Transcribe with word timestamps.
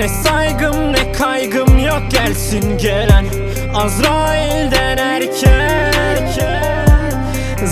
Ne 0.00 0.08
saygım 0.08 0.92
ne 0.92 1.12
kaygım 1.12 1.78
yok 1.78 2.02
gelsin 2.10 2.78
gelen 2.78 3.24
Azrail'den 3.74 4.96
erkek 4.96 6.44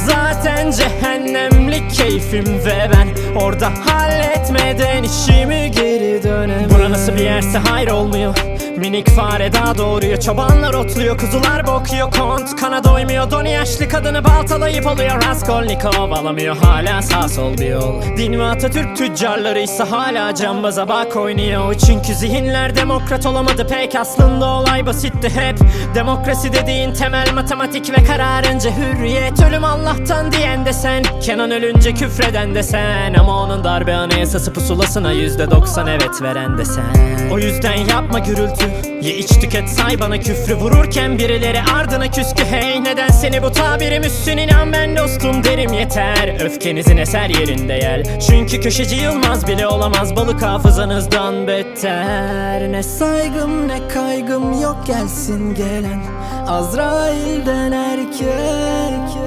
Zaten 0.06 0.70
cehennemlik 0.70 1.90
keyfim 1.90 2.44
ve 2.46 2.90
ben 2.92 3.38
Orada 3.40 3.72
halletmeden 3.86 5.02
işimi 5.02 5.70
geri 5.70 6.22
dönemem. 6.22 6.70
Bura 6.70 6.90
nasıl 6.90 7.14
bir 7.14 7.24
yerse 7.24 7.58
hayır 7.58 7.88
olmuyor 7.88 8.34
Minik 8.78 9.10
fare 9.10 9.52
daha 9.52 9.78
doğuruyor 9.78 10.20
Çobanlar 10.20 10.74
otluyor 10.74 11.18
kuzular 11.18 11.66
bokuyor 11.66 12.10
Kont 12.10 12.56
kana 12.56 12.84
doymuyor. 12.84 13.30
Doni 13.30 13.50
yaşlı 13.52 13.88
kadını 13.88 14.24
baltalayıp 14.24 14.86
oluyor 14.86 15.22
Raskolnikov 15.28 16.10
alamıyor. 16.10 16.56
Hala 16.56 17.02
sağ 17.02 17.28
sol 17.28 17.58
bir 17.58 17.68
yol. 17.70 18.02
Din 18.16 18.38
ve 18.38 18.44
Atatürk 18.44 18.96
tüccarları 18.96 19.60
ise 19.60 19.84
hala 19.84 20.34
cambaza 20.34 20.88
bak 20.88 21.16
oynuyor. 21.16 21.74
Çünkü 21.74 22.14
zihinler 22.14 22.76
demokrat 22.76 23.26
olamadı 23.26 23.66
pek. 23.68 23.94
Aslında 23.94 24.46
olay 24.46 24.86
basitti 24.86 25.30
hep. 25.30 25.58
Demokrasi 25.94 26.52
dediğin 26.52 26.92
temel 26.94 27.32
matematik 27.34 27.98
ve 27.98 28.04
kararınca 28.04 28.70
hürriyet. 28.70 29.42
Ölüm 29.48 29.64
Allah'tan 29.64 30.32
diyen 30.32 30.66
de 30.66 30.72
sen. 30.72 31.02
Kenan 31.22 31.50
ölünce 31.50 31.94
küfreden 31.94 32.54
de 32.54 32.62
sen. 32.62 33.14
Ama 33.14 33.42
onun 33.42 33.64
darbe 33.64 33.94
anayasası 33.94 34.52
pusulasına 34.52 35.12
yüzde 35.12 35.50
doksan 35.50 35.86
evet 35.86 36.22
veren 36.22 36.58
de 36.58 36.64
sen. 36.64 37.28
O 37.32 37.38
yüzden 37.38 37.76
yapma 37.76 38.18
gürültü 38.18 38.67
Ye 39.02 39.14
iç 39.14 39.28
tüket 39.28 39.68
say 39.68 40.00
bana 40.00 40.20
küfrü. 40.20 40.54
Vururken 40.54 41.18
birileri 41.18 41.60
ardına 41.76 42.10
küskü. 42.10 42.44
Hey 42.44 42.84
neden 42.84 43.08
seni 43.08 43.42
bu 43.42 43.52
tabirim? 43.52 44.02
Üstün 44.02 44.36
inan 44.36 44.72
ben 44.72 44.96
dostum 44.96 45.44
derim. 45.44 45.72
Yeter 45.72 46.44
Öfkenizin 46.44 46.96
eser 46.96 47.28
yerinde 47.28 47.72
yel. 47.72 48.20
Çünkü 48.28 48.60
köşeci 48.60 48.96
Yılmaz 48.96 49.46
bile 49.46 49.66
olamaz. 49.66 50.16
Balık 50.16 50.42
hafızanızdan 50.42 51.46
beter. 51.46 52.72
Ne 52.72 52.82
saygım 52.82 53.68
ne 53.68 53.88
kaygım 53.88 54.62
yok. 54.62 54.76
Gelsin 54.86 55.54
gelen 55.54 56.02
Azrail'den 56.46 57.72
erkek. 57.72 59.18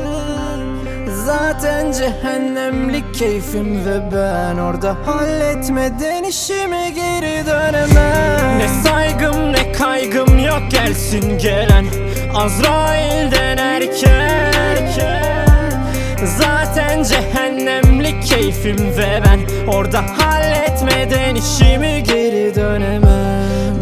Zaten 1.25 1.91
cehennemlik 1.91 3.15
keyfim 3.15 3.85
ve 3.85 4.11
ben 4.11 4.57
Orada 4.57 4.95
halletmeden 5.05 6.23
işimi 6.23 6.93
geri 6.95 7.45
dönemem. 7.45 8.59
Ne 8.59 8.67
gelsin 11.11 11.37
gelen 11.37 11.85
Azrail'den 12.35 13.57
erkek. 13.57 15.05
Zaten 16.37 17.03
cehennemlik 17.03 18.23
keyfim 18.23 18.77
ve 18.97 19.21
ben 19.25 19.39
Orada 19.67 20.03
halletmeden 20.17 21.35
işimi 21.35 22.03
geri 22.03 22.55
dönemem 22.55 23.20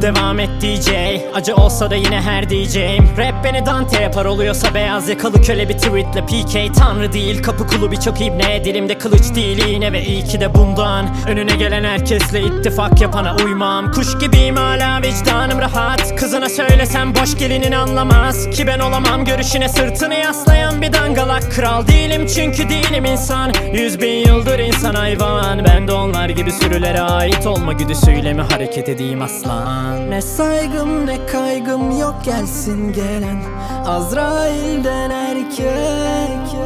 Devam 0.02 0.39
et 0.39 0.50
DJ 0.61 0.89
Acı 1.33 1.55
olsa 1.55 1.89
da 1.89 1.95
yine 1.95 2.22
her 2.22 2.50
diyeceğim 2.50 3.09
Rap 3.17 3.44
beni 3.44 3.66
Dante 3.66 4.02
yapar 4.02 4.25
oluyorsa 4.25 4.73
beyaz 4.73 5.09
yakalı 5.09 5.42
köle 5.42 5.69
bir 5.69 5.73
tweetle. 5.73 6.25
PK 6.25 6.75
tanrı 6.75 7.14
değil 7.14 7.44
kapı 7.44 7.67
kulu 7.67 7.92
birçok 7.92 8.22
ibne. 8.22 8.66
Dilimde 8.66 8.97
kılıç 8.97 9.36
değil 9.36 9.66
iğne 9.67 9.92
ve 9.92 10.05
iyi 10.05 10.23
ki 10.23 10.39
de 10.39 10.55
bundan. 10.55 11.09
Önüne 11.27 11.55
gelen 11.55 11.83
herkesle 11.83 12.42
ittifak 12.42 13.02
yapana 13.02 13.36
uymam. 13.36 13.92
Kuş 13.92 14.17
gibiyim 14.20 14.55
hala 14.55 15.02
vicdanım 15.02 15.59
rahat. 15.59 16.16
Kızına 16.16 16.50
söylesem 16.50 17.16
boş 17.16 17.38
gelinin 17.38 17.72
anlamaz. 17.72 18.50
Ki 18.50 18.67
ben 18.67 18.80
olamam 18.80 19.25
görüşüne 19.25 19.70
sırtını 19.70 20.14
yaslayan 20.14 20.81
bir 20.81 20.94
dangalak 20.94 21.52
Kral 21.52 21.88
değilim. 21.88 22.27
Çünkü 22.36 22.70
değilim 22.70 23.05
insan. 23.05 23.52
Yüz 23.73 24.02
bin 24.02 24.27
yıldır 24.27 24.59
insan 24.59 24.95
hayvan. 24.95 25.66
Ben 25.66 25.88
de 25.88 25.92
onlar 25.92 26.30
gibi 26.30 26.52
sürülere 26.52 27.02
ait 27.02 27.47
olma 27.47 27.73
güdüsüyle 27.73 28.33
mi 28.33 28.42
hareket 28.42 28.89
edeyim 28.89 29.21
aslan 29.21 29.89
Ne 29.98 30.22
saygım 30.22 31.08
ne 31.08 31.26
kaygım 31.26 32.00
yok 32.00 32.16
gelsin 32.26 32.94
gelen. 32.94 33.42
Azrail'den 33.86 35.10
erkek. 35.10 36.60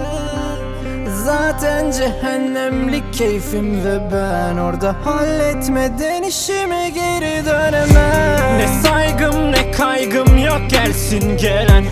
Zaten 1.26 1.92
cehennemlik 1.92 3.14
keyfim 3.14 3.86
ve 3.86 4.00
ben 4.12 4.58
Orada 4.58 4.96
halletmeden 5.04 6.24
işimi 6.24 6.94
geri 6.94 7.46
dönemem. 7.46 8.58
Ne 8.58 8.68
saygım 8.84 9.52
ne 9.52 9.72
kaygım 9.72 10.38
yok 10.38 10.62
gelsin 10.70 11.38
gelen. 11.38 11.86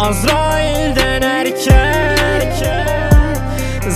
Azrail'den 0.00 1.22
erkek. 1.22 2.68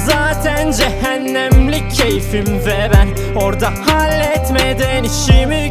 Zaten 0.06 0.72
cehennemlik 0.72 1.90
keyfim 1.94 2.46
ve 2.46 2.90
ben 2.94 3.08
Orada 3.40 3.70
halletmeden 3.86 5.04
işimi 5.04 5.61